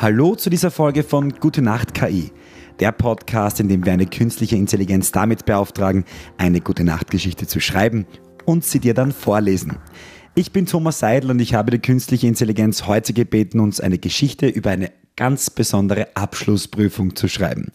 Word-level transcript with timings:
Hallo 0.00 0.34
zu 0.34 0.48
dieser 0.48 0.70
Folge 0.70 1.02
von 1.02 1.28
Gute 1.40 1.60
Nacht 1.60 1.92
KI, 1.92 2.32
der 2.78 2.90
Podcast, 2.90 3.60
in 3.60 3.68
dem 3.68 3.84
wir 3.84 3.92
eine 3.92 4.06
künstliche 4.06 4.56
Intelligenz 4.56 5.12
damit 5.12 5.44
beauftragen, 5.44 6.06
eine 6.38 6.62
Gute 6.62 6.84
Nacht 6.84 7.10
Geschichte 7.10 7.46
zu 7.46 7.60
schreiben 7.60 8.06
und 8.46 8.64
sie 8.64 8.80
dir 8.80 8.94
dann 8.94 9.12
vorlesen. 9.12 9.76
Ich 10.34 10.52
bin 10.52 10.64
Thomas 10.64 11.00
Seidel 11.00 11.32
und 11.32 11.38
ich 11.38 11.52
habe 11.52 11.72
die 11.72 11.80
künstliche 11.80 12.26
Intelligenz 12.26 12.86
heute 12.86 13.12
gebeten, 13.12 13.60
uns 13.60 13.78
eine 13.78 13.98
Geschichte 13.98 14.48
über 14.48 14.70
eine 14.70 14.90
ganz 15.16 15.50
besondere 15.50 16.16
Abschlussprüfung 16.16 17.14
zu 17.14 17.28
schreiben. 17.28 17.70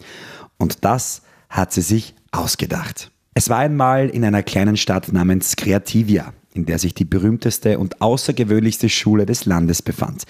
Und 0.58 0.84
das 0.84 1.22
hat 1.48 1.72
sie 1.72 1.82
sich 1.82 2.16
ausgedacht. 2.32 3.12
Es 3.34 3.50
war 3.50 3.58
einmal 3.58 4.08
in 4.08 4.24
einer 4.24 4.42
kleinen 4.42 4.76
Stadt 4.76 5.12
namens 5.12 5.54
Creativia 5.54 6.32
in 6.56 6.66
der 6.66 6.78
sich 6.78 6.94
die 6.94 7.04
berühmteste 7.04 7.78
und 7.78 8.00
außergewöhnlichste 8.00 8.88
Schule 8.88 9.26
des 9.26 9.44
Landes 9.44 9.82
befand, 9.82 10.24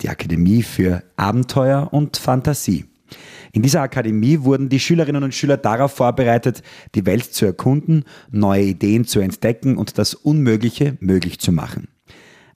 die 0.00 0.08
Akademie 0.08 0.62
für 0.62 1.02
Abenteuer 1.16 1.88
und 1.92 2.16
Fantasie. 2.16 2.84
In 3.52 3.60
dieser 3.60 3.82
Akademie 3.82 4.40
wurden 4.40 4.70
die 4.70 4.80
Schülerinnen 4.80 5.22
und 5.22 5.34
Schüler 5.34 5.58
darauf 5.58 5.92
vorbereitet, 5.92 6.62
die 6.94 7.04
Welt 7.04 7.34
zu 7.34 7.44
erkunden, 7.44 8.04
neue 8.30 8.62
Ideen 8.62 9.04
zu 9.04 9.20
entdecken 9.20 9.76
und 9.76 9.98
das 9.98 10.14
Unmögliche 10.14 10.96
möglich 11.00 11.38
zu 11.38 11.52
machen. 11.52 11.88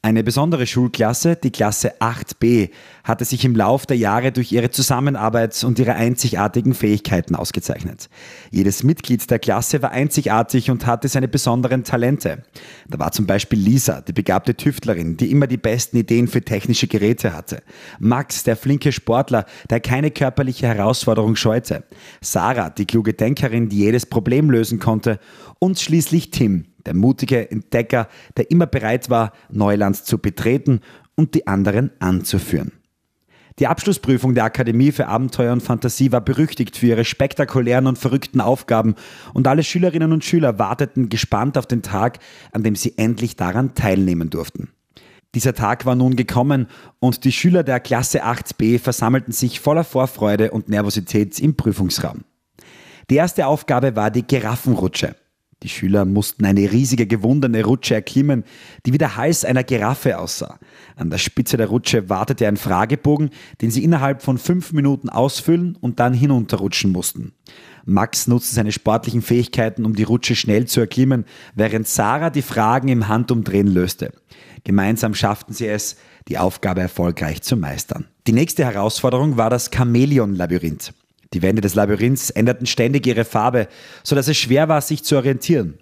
Eine 0.07 0.23
besondere 0.23 0.69
Schulklasse, 0.69 1.35
die 1.35 1.51
Klasse 1.51 1.95
8b, 1.99 2.71
hatte 3.03 3.25
sich 3.25 3.45
im 3.45 3.57
Lauf 3.57 3.87
der 3.87 3.97
Jahre 3.97 4.31
durch 4.31 4.53
ihre 4.53 4.71
Zusammenarbeit 4.71 5.65
und 5.65 5.81
ihre 5.81 5.95
einzigartigen 5.95 6.75
Fähigkeiten 6.75 7.35
ausgezeichnet. 7.35 8.09
Jedes 8.53 8.85
Mitglied 8.85 9.29
der 9.29 9.41
Klasse 9.41 9.83
war 9.83 9.91
einzigartig 9.91 10.71
und 10.71 10.87
hatte 10.87 11.09
seine 11.09 11.27
besonderen 11.27 11.83
Talente. 11.83 12.45
Da 12.87 13.01
war 13.01 13.11
zum 13.11 13.27
Beispiel 13.27 13.59
Lisa, 13.59 14.01
die 14.01 14.13
begabte 14.13 14.55
Tüftlerin, 14.55 15.17
die 15.17 15.33
immer 15.33 15.49
die 15.49 15.57
besten 15.57 15.97
Ideen 15.97 16.29
für 16.29 16.43
technische 16.43 16.87
Geräte 16.87 17.33
hatte. 17.33 17.65
Max, 17.99 18.45
der 18.45 18.55
flinke 18.55 18.93
Sportler, 18.93 19.45
der 19.71 19.81
keine 19.81 20.13
körperliche 20.13 20.69
Herausforderung 20.69 21.35
scheute. 21.35 21.83
Sarah, 22.21 22.71
die 22.71 22.87
kluge 22.87 23.13
Denkerin, 23.13 23.71
die 23.71 23.79
jedes 23.79 24.07
Problem 24.07 24.53
lösen 24.53 24.79
konnte. 24.79 25.19
Und 25.59 25.81
schließlich 25.81 26.31
Tim, 26.31 26.67
der 26.87 26.95
mutige 26.95 27.51
Entdecker, 27.51 28.09
der 28.37 28.51
immer 28.51 28.67
bereit 28.67 29.11
war, 29.11 29.33
Neuland 29.51 29.97
zu 29.97 30.19
betreten 30.19 30.81
und 31.17 31.35
die 31.35 31.47
anderen 31.47 31.91
anzuführen. 31.99 32.73
Die 33.59 33.69
Abschlussprüfung 33.69 34.35
der 34.35 34.45
Akademie 34.45 34.93
für 34.93 35.09
Abenteuer 35.09 35.53
und 35.53 35.63
Fantasie 35.63 36.13
war 36.13 36.21
berüchtigt 36.21 36.77
für 36.77 36.89
ihre 36.89 37.07
spektakulären 37.07 37.87
und 37.87 37.99
verrückten 37.99 38.43
Aufgaben 38.43 38.97
und 39.33 39.49
alle 39.49 39.63
Schülerinnen 39.63 40.13
und 40.13 40.25
Schüler 40.27 40.59
warteten 40.59 41.09
gespannt 41.09 41.57
auf 41.57 41.67
den 41.67 41.81
Tag, 41.81 42.19
an 42.53 42.63
dem 42.63 42.77
sie 42.77 42.99
endlich 42.99 43.37
daran 43.37 43.75
teilnehmen 43.75 44.29
durften. 44.29 44.69
Dieser 45.35 45.55
Tag 45.55 45.87
war 45.87 45.95
nun 45.95 46.17
gekommen 46.17 46.67
und 46.99 47.25
die 47.25 47.33
Schüler 47.33 47.63
der 47.63 47.81
Klasse 47.81 48.25
8b 48.25 48.79
versammelten 48.79 49.33
sich 49.33 49.59
voller 49.61 49.85
Vorfreude 49.85 50.51
und 50.51 50.69
Nervosität 50.69 51.39
im 51.41 51.57
Prüfungsraum. 51.57 52.25
Die 53.09 53.17
erste 53.17 53.47
Aufgabe 53.47 53.97
war 53.97 54.11
die 54.11 54.27
Giraffenrutsche. 54.27 55.15
Die 55.67 55.71
Schüler 55.71 56.05
mussten 56.05 56.45
eine 56.45 56.71
riesige 56.71 57.09
gewundene 57.09 57.65
Rutsche 57.65 57.97
erklimmen, 57.97 58.45
die 58.87 58.93
wie 58.93 58.99
der 58.99 59.17
Hals 59.17 59.45
einer 59.45 59.65
Giraffe 59.65 60.17
aussah. 60.17 60.61
An 60.95 61.11
der 61.11 61.19
Spitze 61.19 61.57
der 61.57 61.67
Rutsche 61.67 62.09
wartete 62.09 62.47
ein 62.47 62.57
Fragebogen, 62.57 63.31
den 63.61 63.73
sie 63.73 63.83
innerhalb 63.83 64.23
von 64.23 64.39
fünf 64.39 64.73
Minuten 64.73 65.09
ausfüllen 65.09 65.77
und 65.81 65.99
dann 65.99 66.15
hinunterrutschen 66.15 66.93
mussten. 66.93 67.33
Max 67.85 68.29
nutzte 68.29 68.55
seine 68.55 68.71
sportlichen 68.71 69.23
Fähigkeiten, 69.23 69.85
um 69.85 69.97
die 69.97 70.05
Rutsche 70.05 70.37
schnell 70.37 70.67
zu 70.67 70.79
erklimmen, 70.79 71.25
während 71.57 71.89
Sarah 71.89 72.31
die 72.31 72.43
Fragen 72.43 72.87
im 72.87 73.09
Handumdrehen 73.09 73.67
löste. 73.67 74.13
Gemeinsam 74.63 75.15
schafften 75.15 75.53
sie 75.53 75.67
es, 75.67 75.97
die 76.29 76.39
Aufgabe 76.39 76.81
erfolgreich 76.81 77.43
zu 77.43 77.57
meistern. 77.57 78.07
Die 78.29 78.33
nächste 78.33 78.65
Herausforderung 78.65 79.37
war 79.37 79.51
das 79.51 79.73
Chamäleon-Labyrinth. 79.73 80.93
Die 81.37 81.43
Wände 81.43 81.61
des 81.61 81.75
Labyrinths 81.75 82.31
änderten 82.31 82.65
ständig 82.65 83.07
ihre 83.07 83.27
Farbe, 83.27 83.69
sodass 84.03 84.27
es 84.27 84.39
schwer 84.39 84.71
war, 84.71 84.81
sich 84.81 85.05
zu 85.05 85.17
orientieren. 85.17 85.75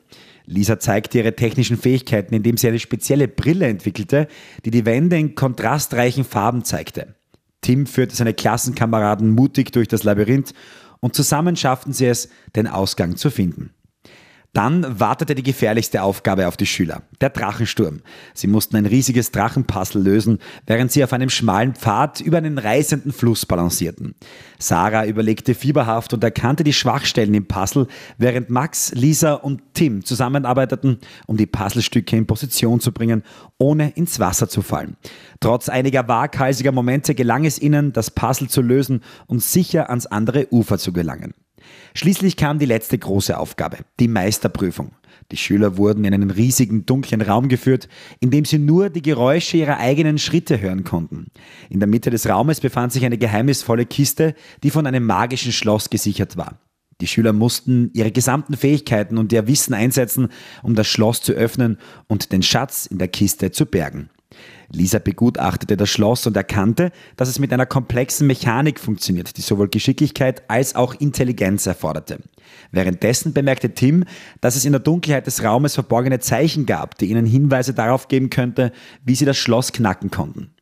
Lisa 0.47 0.81
zeigte 0.81 1.19
ihre 1.19 1.37
technischen 1.37 1.77
Fähigkeiten, 1.77 2.35
indem 2.35 2.57
sie 2.57 2.67
eine 2.67 2.81
spezielle 2.81 3.29
Brille 3.29 3.69
entwickelte, 3.69 4.27
die 4.65 4.73
die 4.73 4.85
Wände 4.85 5.17
in 5.17 5.37
kontrastreichen 5.37 6.25
Farben 6.25 6.65
zeigte. 6.65 7.15
Tim 7.61 7.87
führte 7.87 8.17
seine 8.17 8.35
Klassenkameraden 8.35 9.31
mutig 9.31 9.71
durch 9.71 9.87
das 9.87 10.03
Labyrinth 10.03 10.55
und 10.99 11.15
zusammen 11.15 11.55
schafften 11.55 11.93
sie 11.93 12.07
es, 12.07 12.31
den 12.57 12.67
Ausgang 12.67 13.15
zu 13.15 13.31
finden. 13.31 13.71
Dann 14.55 15.01
wartete 15.01 15.35
die 15.35 15.43
gefährlichste 15.43 16.03
Aufgabe 16.03 16.47
auf 16.47 16.57
die 16.57 16.67
Schüler, 16.67 17.03
der 17.21 17.31
Drachensturm. 17.31 18.03
Sie 18.35 18.47
mussten 18.47 18.77
ein 18.77 18.87
riesiges 18.87 19.33
Drachenpuzzle 19.33 20.01
lösen, 20.01 20.39
während 20.65 20.93
sie 20.93 21.03
auf 21.03 21.13
einem 21.13 21.29
schmalen 21.29 21.75
Pfad 21.75 22.21
über 22.21 22.39
einen 22.39 22.59
reißenden 22.59 23.13
Fluss 23.13 23.47
balancierten. 23.47 24.15
Sarah 24.61 25.07
überlegte 25.07 25.57
fieberhaft 25.57 26.13
und 26.13 26.23
erkannte 26.23 26.63
die 26.63 26.73
Schwachstellen 26.73 27.35
im 27.35 27.47
Puzzle, 27.47 27.89
während 28.17 28.49
Max, 28.49 28.93
Lisa 28.95 29.35
und 29.35 29.61
Tim 29.75 30.05
zusammenarbeiteten, 30.05 30.99
um 31.27 31.37
die 31.37 31.47
Puzzlestücke 31.47 32.17
in 32.17 32.29
Position 32.29 32.79
zu 32.79 32.93
bringen, 32.93 33.25
ohne 33.59 33.91
ins 33.91 34.21
Wasser 34.21 34.49
zu 34.49 34.63
fallen. 34.63 34.97
Trotz 35.41 35.69
einiger 35.69 36.07
waghalsiger 36.07 36.71
Momente 36.71 37.17
gelang 37.17 37.45
es 37.45 37.61
ihnen, 37.61 37.93
das 37.93 38.13
Puzzle 38.13 38.49
zu 38.49 38.63
lösen 38.63 39.03
und 39.27 39.43
sicher 39.43 39.91
ans 39.91 40.07
andere 40.07 40.47
Ufer 40.53 40.79
zu 40.79 40.93
gelangen. 40.93 41.35
Schließlich 41.95 42.37
kam 42.37 42.59
die 42.59 42.67
letzte 42.67 42.99
große 42.99 43.39
Aufgabe, 43.39 43.79
die 44.01 44.09
Meisterprüfung. 44.09 44.93
Die 45.31 45.37
Schüler 45.37 45.77
wurden 45.77 46.05
in 46.05 46.13
einen 46.13 46.31
riesigen 46.31 46.87
dunklen 46.87 47.23
Raum 47.23 47.49
geführt, 47.49 47.89
in 48.21 48.31
dem 48.31 48.45
sie 48.45 48.59
nur 48.59 48.91
die 48.91 49.03
Geräusche 49.03 49.57
ihrer 49.57 49.79
eigenen 49.79 50.19
Schritte 50.19 50.61
hören 50.61 50.85
konnten. 50.85 51.29
In 51.71 51.81
der 51.81 51.89
Mitte 51.89 52.11
des 52.11 52.29
Raumes 52.29 52.61
befand 52.61 52.93
sich 52.93 53.05
eine 53.05 53.19
geheimnisvolle 53.19 53.87
Kiste, 53.87 54.35
die 54.63 54.71
von 54.71 54.87
einem 54.87 55.07
magischen 55.07 55.53
Schloss 55.53 55.91
gesichert 55.91 56.37
war. 56.37 56.59
Die 57.01 57.07
Schüler 57.07 57.33
mussten 57.33 57.91
ihre 57.93 58.13
gesamten 58.13 58.57
Fähigkeiten 58.57 59.19
und 59.19 59.33
ihr 59.33 59.49
Wissen 59.49 59.75
einsetzen, 59.75 60.29
um 60.63 60.75
das 60.75 60.87
Schloss 60.87 61.23
zu 61.23 61.33
öffnen 61.33 61.79
und 62.07 62.33
den 62.33 62.43
Schatz 62.43 62.87
in 62.87 62.99
der 62.99 63.09
Kiste 63.09 63.51
zu 63.51 63.67
bergen. 63.67 64.11
Lisa 64.73 64.99
begutachtete 64.99 65.77
das 65.77 65.91
Schloss 65.91 66.27
und 66.27 66.37
erkannte, 66.37 66.91
dass 67.17 67.29
es 67.29 67.39
mit 67.39 67.53
einer 67.53 67.67
komplexen 67.67 68.27
Mechanik 68.27 68.81
funktioniert, 68.81 69.37
die 69.37 69.43
sowohl 69.43 69.69
Geschicklichkeit 69.69 70.43
als 70.49 70.75
auch 70.75 70.95
Intelligenz 70.95 71.67
erforderte. 71.67 72.19
Währenddessen 72.73 73.33
bemerkte 73.33 73.75
Tim, 73.75 74.05
dass 74.41 74.57
es 74.57 74.65
in 74.65 74.73
der 74.73 74.81
Dunkelheit 74.81 75.27
des 75.27 75.43
Raumes 75.43 75.75
verborgene 75.75 76.21
Zeichen 76.21 76.67
gab, 76.67 76.99
die 76.99 77.07
ihnen 77.07 77.27
Hinweise 77.27 77.75
darauf 77.75 78.09
geben 78.09 78.31
könnte, 78.31 78.73
wie 79.05 79.15
sie 79.15 79.25
das 79.25 79.37
Schloss 79.37 79.73
knacken 79.73 80.11
konnten. 80.11 80.54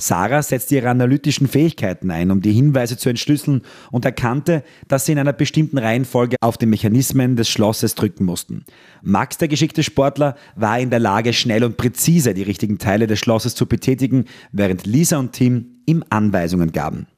Sarah 0.00 0.42
setzte 0.42 0.76
ihre 0.76 0.90
analytischen 0.90 1.48
Fähigkeiten 1.48 2.10
ein, 2.10 2.30
um 2.30 2.40
die 2.40 2.52
Hinweise 2.52 2.96
zu 2.96 3.08
entschlüsseln 3.08 3.62
und 3.90 4.04
erkannte, 4.04 4.62
dass 4.86 5.04
sie 5.04 5.12
in 5.12 5.18
einer 5.18 5.32
bestimmten 5.32 5.76
Reihenfolge 5.76 6.36
auf 6.40 6.56
die 6.56 6.66
Mechanismen 6.66 7.34
des 7.34 7.48
Schlosses 7.48 7.96
drücken 7.96 8.24
mussten. 8.24 8.64
Max, 9.02 9.38
der 9.38 9.48
geschickte 9.48 9.82
Sportler, 9.82 10.36
war 10.54 10.78
in 10.78 10.90
der 10.90 11.00
Lage, 11.00 11.32
schnell 11.32 11.64
und 11.64 11.76
präzise 11.76 12.32
die 12.32 12.42
richtigen 12.42 12.78
Teile 12.78 13.08
des 13.08 13.18
Schlosses 13.18 13.56
zu 13.56 13.66
betätigen, 13.66 14.26
während 14.52 14.86
Lisa 14.86 15.18
und 15.18 15.32
Tim 15.32 15.80
ihm 15.84 16.04
Anweisungen 16.10 16.70
gaben. 16.70 17.08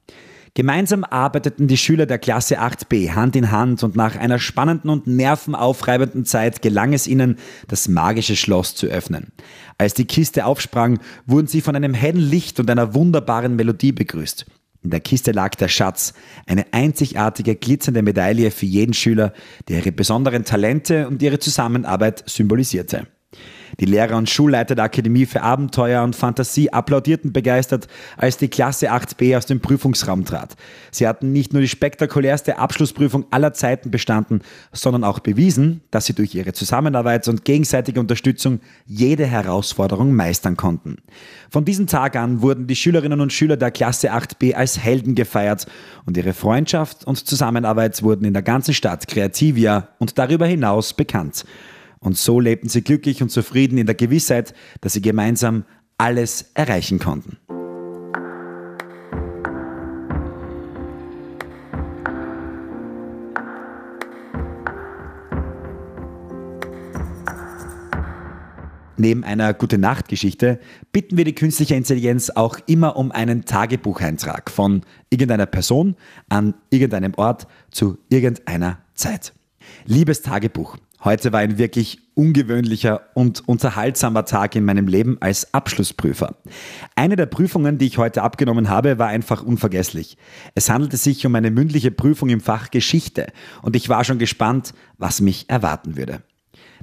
Gemeinsam 0.54 1.04
arbeiteten 1.04 1.68
die 1.68 1.76
Schüler 1.76 2.06
der 2.06 2.18
Klasse 2.18 2.60
8b 2.60 3.14
Hand 3.14 3.36
in 3.36 3.52
Hand 3.52 3.84
und 3.84 3.94
nach 3.94 4.16
einer 4.16 4.38
spannenden 4.38 4.90
und 4.90 5.06
nervenaufreibenden 5.06 6.24
Zeit 6.24 6.60
gelang 6.60 6.92
es 6.92 7.06
ihnen, 7.06 7.36
das 7.68 7.88
magische 7.88 8.34
Schloss 8.34 8.74
zu 8.74 8.86
öffnen. 8.86 9.32
Als 9.78 9.94
die 9.94 10.06
Kiste 10.06 10.46
aufsprang, 10.46 10.98
wurden 11.24 11.46
sie 11.46 11.60
von 11.60 11.76
einem 11.76 11.94
hellen 11.94 12.20
Licht 12.20 12.58
und 12.58 12.68
einer 12.68 12.94
wunderbaren 12.94 13.54
Melodie 13.54 13.92
begrüßt. 13.92 14.46
In 14.82 14.90
der 14.90 15.00
Kiste 15.00 15.32
lag 15.32 15.54
der 15.56 15.68
Schatz, 15.68 16.14
eine 16.46 16.72
einzigartige 16.72 17.54
glitzernde 17.54 18.02
Medaille 18.02 18.50
für 18.50 18.66
jeden 18.66 18.94
Schüler, 18.94 19.32
der 19.68 19.78
ihre 19.78 19.92
besonderen 19.92 20.44
Talente 20.44 21.06
und 21.06 21.22
ihre 21.22 21.38
Zusammenarbeit 21.38 22.24
symbolisierte. 22.26 23.06
Die 23.78 23.86
Lehrer 23.86 24.16
und 24.16 24.28
Schulleiter 24.28 24.74
der 24.74 24.84
Akademie 24.84 25.24
für 25.24 25.42
Abenteuer 25.42 26.02
und 26.02 26.16
Fantasie 26.16 26.70
applaudierten 26.70 27.32
begeistert, 27.32 27.86
als 28.16 28.36
die 28.36 28.48
Klasse 28.48 28.92
8b 28.92 29.36
aus 29.36 29.46
dem 29.46 29.60
Prüfungsraum 29.60 30.24
trat. 30.24 30.56
Sie 30.90 31.06
hatten 31.06 31.32
nicht 31.32 31.52
nur 31.52 31.62
die 31.62 31.68
spektakulärste 31.68 32.58
Abschlussprüfung 32.58 33.26
aller 33.30 33.52
Zeiten 33.52 33.90
bestanden, 33.90 34.42
sondern 34.72 35.04
auch 35.04 35.20
bewiesen, 35.20 35.80
dass 35.90 36.06
sie 36.06 36.12
durch 36.12 36.34
ihre 36.34 36.52
Zusammenarbeit 36.52 37.28
und 37.28 37.44
gegenseitige 37.44 38.00
Unterstützung 38.00 38.60
jede 38.86 39.26
Herausforderung 39.26 40.12
meistern 40.12 40.56
konnten. 40.56 40.98
Von 41.48 41.64
diesem 41.64 41.86
Tag 41.86 42.16
an 42.16 42.42
wurden 42.42 42.66
die 42.66 42.76
Schülerinnen 42.76 43.20
und 43.20 43.32
Schüler 43.32 43.56
der 43.56 43.70
Klasse 43.70 44.12
8b 44.12 44.54
als 44.54 44.78
Helden 44.78 45.14
gefeiert 45.14 45.66
und 46.04 46.16
ihre 46.16 46.34
Freundschaft 46.34 47.06
und 47.06 47.16
Zusammenarbeit 47.16 48.02
wurden 48.02 48.24
in 48.24 48.34
der 48.34 48.42
ganzen 48.42 48.74
Stadt 48.74 49.06
Creativia 49.06 49.88
und 49.98 50.18
darüber 50.18 50.46
hinaus 50.46 50.92
bekannt. 50.92 51.44
Und 52.02 52.16
so 52.16 52.40
lebten 52.40 52.68
sie 52.68 52.82
glücklich 52.82 53.22
und 53.22 53.30
zufrieden 53.30 53.76
in 53.76 53.86
der 53.86 53.94
Gewissheit, 53.94 54.54
dass 54.80 54.94
sie 54.94 55.02
gemeinsam 55.02 55.64
alles 55.98 56.50
erreichen 56.54 56.98
konnten. 56.98 57.36
Neben 68.96 69.24
einer 69.24 69.54
Gute-Nacht-Geschichte 69.54 70.60
bitten 70.92 71.16
wir 71.16 71.24
die 71.24 71.34
künstliche 71.34 71.74
Intelligenz 71.74 72.28
auch 72.28 72.58
immer 72.66 72.96
um 72.96 73.10
einen 73.12 73.46
Tagebucheintrag 73.46 74.50
von 74.50 74.82
irgendeiner 75.08 75.46
Person 75.46 75.96
an 76.28 76.52
irgendeinem 76.68 77.14
Ort 77.14 77.46
zu 77.70 77.96
irgendeiner 78.10 78.78
Zeit. 78.94 79.32
Liebes 79.86 80.20
Tagebuch, 80.20 80.76
heute 81.04 81.32
war 81.32 81.40
ein 81.40 81.58
wirklich 81.58 81.98
ungewöhnlicher 82.14 83.02
und 83.14 83.48
unterhaltsamer 83.48 84.24
Tag 84.24 84.54
in 84.56 84.64
meinem 84.64 84.86
Leben 84.86 85.16
als 85.20 85.54
Abschlussprüfer. 85.54 86.36
Eine 86.94 87.16
der 87.16 87.26
Prüfungen, 87.26 87.78
die 87.78 87.86
ich 87.86 87.98
heute 87.98 88.22
abgenommen 88.22 88.68
habe, 88.68 88.98
war 88.98 89.08
einfach 89.08 89.42
unvergesslich. 89.42 90.16
Es 90.54 90.68
handelte 90.68 90.96
sich 90.96 91.24
um 91.26 91.34
eine 91.34 91.50
mündliche 91.50 91.90
Prüfung 91.90 92.28
im 92.28 92.40
Fach 92.40 92.70
Geschichte 92.70 93.28
und 93.62 93.76
ich 93.76 93.88
war 93.88 94.04
schon 94.04 94.18
gespannt, 94.18 94.74
was 94.98 95.20
mich 95.20 95.48
erwarten 95.48 95.96
würde. 95.96 96.22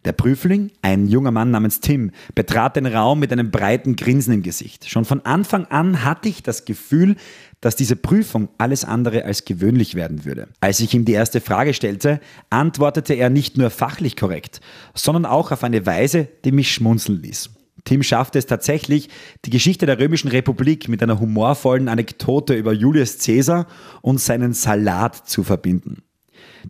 Der 0.06 0.12
Prüfling, 0.12 0.72
ein 0.82 1.08
junger 1.08 1.32
Mann 1.32 1.52
namens 1.52 1.80
Tim, 1.80 2.12
betrat 2.36 2.76
den 2.76 2.86
Raum 2.86 3.20
mit 3.20 3.32
einem 3.32 3.52
breiten 3.52 3.96
Grinsen 3.96 4.34
im 4.34 4.44
Gesicht. 4.44 4.90
Schon 4.90 5.06
von 5.06 5.26
Anfang 5.26 5.66
an 5.66 6.04
hatte 6.04 6.30
ich 6.30 6.44
das 6.44 6.66
Gefühl, 6.66 7.16
dass 7.62 7.76
diese 7.76 7.96
Prüfung 7.96 8.50
alles 8.58 8.86
andere 8.86 9.26
als 9.26 9.46
gewöhnlich 9.46 9.96
werden 9.96 10.26
würde. 10.26 10.48
Als 10.62 10.80
ich 10.80 10.94
ihm 10.94 11.06
die 11.06 11.14
erste 11.14 11.42
Frage 11.42 11.74
stellte, 11.74 12.20
antwortete 12.50 13.16
er 13.16 13.30
nicht 13.30 13.58
nur 13.58 13.70
fachlich 13.70 14.16
korrekt, 14.16 14.62
sondern 14.94 15.26
auch 15.26 15.52
auf 15.52 15.64
eine 15.64 15.86
Weise, 15.86 16.28
die 16.46 16.52
mich 16.52 16.72
schmunzeln 16.72 17.22
ließ. 17.22 17.50
Tim 17.84 18.04
schaffte 18.04 18.38
es 18.38 18.46
tatsächlich, 18.46 19.10
die 19.46 19.50
Geschichte 19.50 19.86
der 19.86 19.98
Römischen 19.98 20.28
Republik 20.28 20.90
mit 20.90 21.02
einer 21.02 21.20
humorvollen 21.20 21.88
Anekdote 21.88 22.54
über 22.54 22.74
Julius 22.74 23.18
Caesar 23.20 23.66
und 24.02 24.20
seinen 24.20 24.54
Salat 24.54 25.16
zu 25.30 25.44
verbinden. 25.44 26.04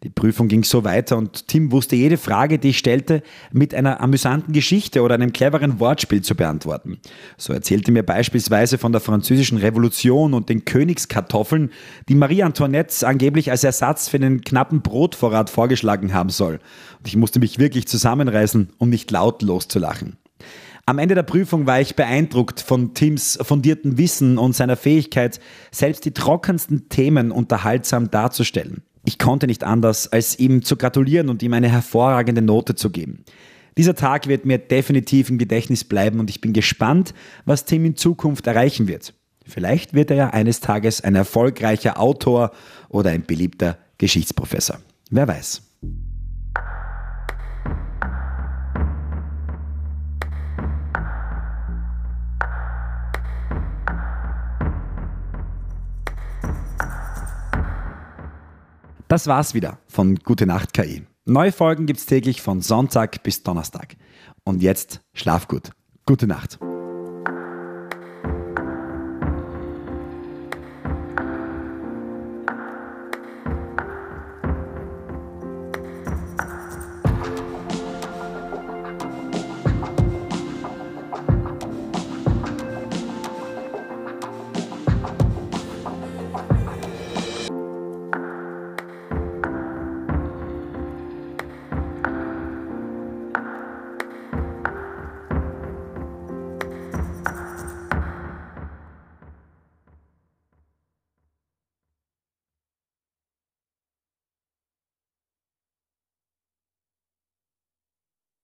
Die 0.04 0.10
Prüfung 0.10 0.48
ging 0.48 0.64
so 0.64 0.84
weiter 0.84 1.18
und 1.18 1.48
Tim 1.48 1.72
wusste 1.72 1.96
jede 1.96 2.18
Frage, 2.18 2.60
die 2.60 2.70
ich 2.70 2.78
stellte, 2.78 3.24
mit 3.52 3.74
einer 3.74 4.00
amüsanten 4.00 4.54
Geschichte 4.54 5.02
oder 5.02 5.16
einem 5.16 5.34
cleveren 5.34 5.80
Wortspiel 5.80 6.22
zu 6.22 6.36
beantworten. 6.36 7.00
So 7.38 7.52
erzählte 7.52 7.92
mir 7.92 8.04
beispielsweise 8.04 8.78
von 8.78 8.92
der 8.92 9.02
französischen 9.02 9.58
Revolution 9.58 10.34
und 10.36 10.50
den 10.50 10.66
Königskartoffeln, 10.66 11.72
die 12.10 12.16
Marie 12.16 12.44
Antoinette 12.44 13.08
angeblich 13.08 13.50
als 13.50 13.64
Ersatz 13.64 14.08
für 14.08 14.20
den 14.20 14.42
knappen 14.42 14.82
Brotvorrat 14.82 15.50
vorgeschlagen 15.50 16.14
haben 16.14 16.30
soll. 16.30 16.60
Und 17.00 17.08
ich 17.08 17.16
musste 17.16 17.40
mich 17.40 17.58
wirklich 17.58 17.88
zusammenreißen, 17.88 18.70
um 18.78 18.90
nicht 18.90 19.10
laut 19.10 19.42
loszulachen. 19.42 20.18
Am 20.86 21.00
Ende 21.00 21.16
der 21.16 21.24
Prüfung 21.24 21.66
war 21.66 21.82
ich 21.82 21.96
beeindruckt 21.96 22.62
von 22.62 22.94
Tims 22.94 23.38
fundierten 23.42 23.98
Wissen 23.98 24.38
und 24.38 24.56
seiner 24.56 24.78
Fähigkeit, 24.78 25.40
selbst 25.72 26.06
die 26.06 26.14
trockensten 26.14 26.88
Themen 26.88 27.32
unterhaltsam 27.32 28.10
darzustellen. 28.10 28.84
Ich 29.06 29.20
konnte 29.20 29.48
nicht 29.48 29.64
anders, 29.64 30.12
als 30.12 30.38
ihm 30.38 30.64
zu 30.64 30.76
gratulieren 30.76 31.30
und 31.30 31.44
ihm 31.44 31.54
eine 31.54 31.70
hervorragende 31.70 32.42
Note 32.42 32.76
zu 32.76 32.90
geben. 32.90 33.24
Dieser 33.78 33.96
Tag 33.96 34.28
wird 34.28 34.46
mir 34.46 34.58
definitiv 34.58 35.30
im 35.30 35.38
Gedächtnis 35.38 35.84
bleiben 35.84 36.20
und 36.20 36.30
ich 36.30 36.42
bin 36.42 36.54
gespannt, 36.54 37.14
was 37.46 37.66
Tim 37.66 37.86
in 37.86 37.96
Zukunft 37.96 38.48
erreichen 38.48 38.88
wird. 38.88 39.14
Vielleicht 39.46 39.94
wird 39.94 40.12
er 40.12 40.18
ja 40.18 40.30
eines 40.32 40.60
Tages 40.60 41.02
ein 41.02 41.16
erfolgreicher 41.16 42.00
Autor 42.00 42.52
oder 42.90 43.12
ein 43.12 43.24
beliebter 43.24 43.78
Geschichtsprofessor. 43.98 44.80
Wer 45.10 45.28
weiß. 45.28 45.62
Das 59.18 59.26
war's 59.26 59.56
wieder 59.56 59.80
von 59.88 60.18
Gute 60.18 60.46
Nacht 60.46 60.76
KI. 60.76 61.02
Neue 61.26 61.52
Folgen 61.52 61.88
gibt's 61.88 62.06
täglich 62.06 62.40
von 62.40 62.62
Sonntag 62.62 63.24
bis 63.24 63.42
Donnerstag. 63.42 63.96
Und 64.44 64.62
jetzt 64.62 65.02
schlaf 65.16 65.48
gut. 65.48 65.72
Gute 66.06 66.28
Nacht. 66.28 66.60